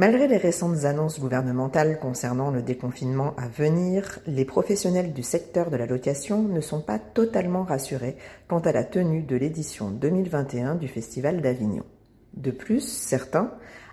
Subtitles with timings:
[0.00, 5.76] Malgré les récentes annonces gouvernementales concernant le déconfinement à venir, les professionnels du secteur de
[5.76, 8.16] la location ne sont pas totalement rassurés
[8.48, 11.84] quant à la tenue de l'édition 2021 du Festival d'Avignon.
[12.32, 13.52] De plus, certains,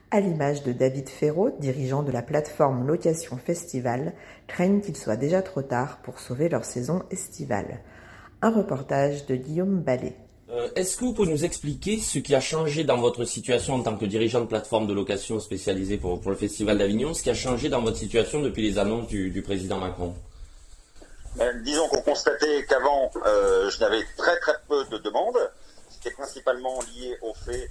[0.09, 4.13] à l'image de David Ferraud, dirigeant de la plateforme Location Festival,
[4.47, 7.81] craignent qu'il soit déjà trop tard pour sauver leur saison estivale.
[8.41, 10.15] Un reportage de Guillaume Ballet.
[10.49, 13.83] Euh, Est-ce que vous pouvez nous expliquer ce qui a changé dans votre situation en
[13.83, 17.33] tant que dirigeant de plateforme de location spécialisée pour, le Festival d'Avignon, ce qui a
[17.33, 20.15] changé dans votre situation depuis les annonces du, président Macron?
[21.41, 25.37] Euh, disons qu'on constatait qu'avant, euh, je n'avais très très peu de demandes,
[25.89, 27.69] ce qui est principalement lié au fait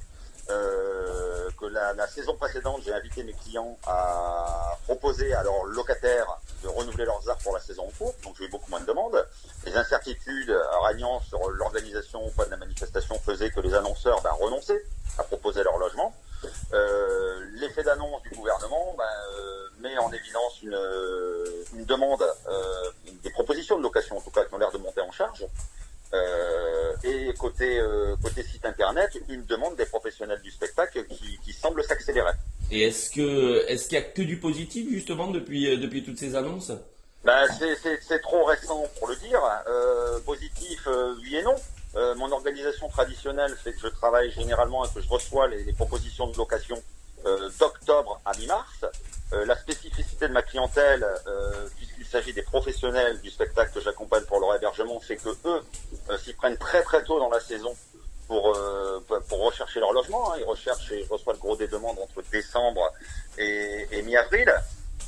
[0.50, 6.39] euh, que la, la saison précédente, j'ai invité mes clients à proposer à leurs locataires
[6.62, 8.87] de renouveler leurs arts pour la saison en cours, donc j'ai eu beaucoup moins de
[8.87, 9.27] demandes.
[9.65, 10.55] Les incertitudes
[10.85, 14.83] régnant sur l'organisation ou pas de la manifestation faisaient que les annonceurs ben, renonçaient
[15.19, 16.15] à proposer leur logement.
[16.73, 19.05] Euh, L'effet d'annonce du gouvernement ben,
[19.39, 20.79] euh, met en évidence une,
[21.75, 22.91] une demande, euh,
[23.23, 25.47] des propositions de location en tout cas qui ont l'air de monter en charge.
[26.15, 31.53] Euh, et côté, euh, côté site internet, une demande des professionnels du spectacle qui, qui
[31.53, 32.33] semble s'accélérer.
[32.70, 36.34] Et est-ce que est-ce qu'il y a que du positif justement depuis euh, toutes ces
[36.34, 36.72] annonces?
[37.25, 39.41] Ben, c'est- trop récent pour le dire.
[39.69, 41.55] Euh, positif, euh, oui et non.
[42.17, 46.27] Mon organisation traditionnelle fait que je travaille généralement et que je reçois les, les propositions
[46.27, 46.77] de location
[47.59, 48.84] d'octobre à mi-mars.
[49.33, 51.06] La spécificité de ma clientèle,
[51.77, 55.62] puisqu'il s'agit des professionnels du spectacle que j'accompagne pour leur hébergement, c'est que eux
[56.22, 57.75] s'y prennent très très tôt dans la saison
[59.44, 60.32] rechercher leur logement.
[60.32, 60.36] hein.
[60.38, 62.92] Ils recherchent et reçois le gros des demandes entre décembre
[63.38, 64.52] et, mi-avril.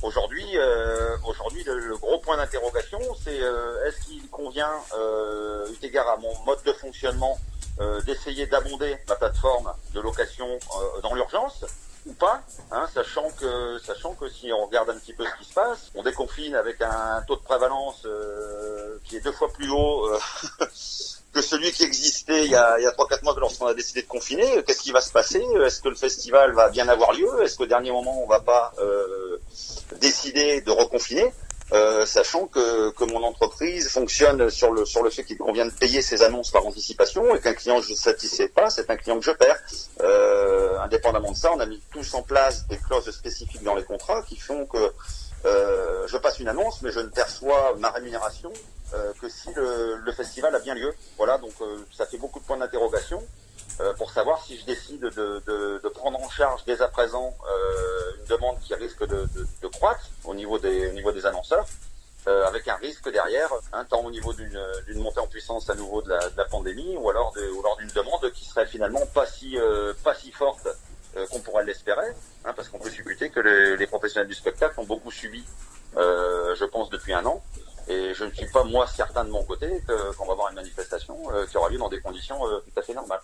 [0.02, 6.08] Aujourd'hui, euh, aujourd'hui, le, gros point d'interrogation, c'est euh, est-ce qu'il convient, euh, eu égard
[6.08, 7.38] à mon mode de fonctionnement,
[8.06, 10.58] d'essayer d'abonder ma plateforme de location
[11.00, 11.64] dans l'urgence
[12.06, 15.48] ou pas, hein, sachant que sachant que si on regarde un petit peu ce qui
[15.48, 18.04] se passe, on déconfine avec un taux de prévalence
[19.04, 20.10] qui est deux fois plus haut
[21.32, 24.02] que celui qui existait il y a, il y a 3-4 mois lorsqu'on a décidé
[24.02, 24.62] de confiner.
[24.66, 25.44] Qu'est-ce qui va se passer?
[25.64, 27.28] Est-ce que le festival va bien avoir lieu?
[27.42, 29.38] Est-ce qu'au dernier moment on va pas euh,
[30.00, 31.32] décider de reconfiner?
[31.70, 35.70] Euh, sachant que, que mon entreprise fonctionne sur le sur le fait qu'il convient de
[35.70, 39.18] payer ses annonces par anticipation et qu'un client je ne satisfais pas, c'est un client
[39.18, 39.60] que je perds.
[40.00, 43.84] Euh, indépendamment de ça, on a mis tous en place des clauses spécifiques dans les
[43.84, 44.78] contrats qui font que
[45.44, 48.52] euh, je passe une annonce, mais je ne perçois ma rémunération
[48.94, 50.92] euh, que si le, le festival a bien lieu.
[51.16, 53.22] Voilà, donc euh, ça fait beaucoup de points d'interrogation
[53.80, 57.34] euh, pour savoir si je décide de, de, de prendre en charge dès à présent
[57.48, 59.28] euh, une demande qui risque de,
[59.62, 61.66] de, croître au niveau des, au niveau des annonceurs,
[62.26, 66.10] avec un risque derrière, un tant au niveau d'une montée en puissance à nouveau de
[66.10, 67.32] la, la pandémie, ou alors
[67.78, 69.56] d'une demande qui serait finalement pas si
[70.04, 70.68] pas si forte
[71.18, 72.06] euh, qu'on pourrait l'espérer,
[72.44, 75.44] hein, parce qu'on peut supputer que les, les professionnels du spectacle ont beaucoup subi,
[75.96, 77.42] euh, je pense, depuis un an.
[77.88, 81.16] Et je ne suis pas moi certain de mon côté qu'on va avoir une manifestation
[81.32, 83.20] euh, qui aura lieu dans des conditions euh, tout à fait normales.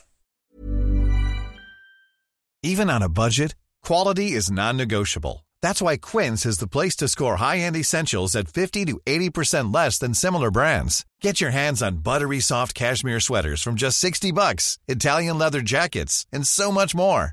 [2.63, 5.45] Even on a budget, quality is non-negotiable.
[5.61, 9.99] That's why Quince is the place to score high-end essentials at 50 to 80% less
[9.99, 11.05] than similar brands.
[11.21, 16.27] Get your hands on buttery soft cashmere sweaters from just 60 bucks, Italian leather jackets,
[16.33, 17.33] and so much more.